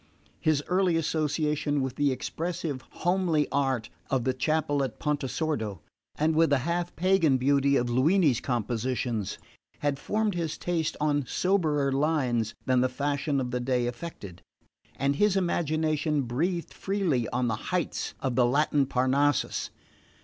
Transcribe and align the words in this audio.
His 0.39 0.63
early 0.67 0.95
association 0.97 1.79
with 1.79 1.95
the 1.95 2.11
expressive 2.11 2.81
homely 2.89 3.47
art 3.51 3.91
of 4.09 4.23
the 4.23 4.33
chapel 4.33 4.83
at 4.83 4.97
Pontesordo 4.97 5.79
and 6.15 6.35
with 6.35 6.49
the 6.49 6.57
half 6.65 6.95
pagan 6.95 7.37
beauty 7.37 7.75
of 7.75 7.85
Luini's 7.87 8.39
compositions 8.41 9.37
had 9.77 9.99
formed 9.99 10.33
his 10.33 10.57
taste 10.57 10.97
on 10.99 11.27
soberer 11.27 11.91
lines 11.91 12.55
than 12.65 12.81
the 12.81 12.89
fashion 12.89 13.39
of 13.39 13.51
the 13.51 13.59
day 13.59 13.85
affected; 13.85 14.41
and 14.95 15.17
his 15.17 15.37
imagination 15.37 16.23
breathed 16.23 16.73
freely 16.73 17.29
on 17.29 17.47
the 17.47 17.55
heights 17.69 18.15
of 18.21 18.35
the 18.35 18.47
Latin 18.47 18.87
Parnassus. 18.87 19.69